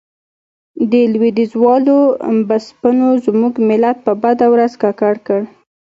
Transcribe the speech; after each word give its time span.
د 0.91 0.93
لوېديځوالو 1.13 1.97
بسپنو 2.49 3.09
زموږ 3.25 3.53
ملت 3.69 3.97
په 4.05 4.11
بده 4.21 4.45
ورځ 4.53 4.71
ککړ 4.81 5.15
کړ. 5.27 5.41